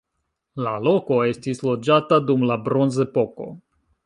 [0.67, 3.53] La loko estis loĝata dum la bronzepoko.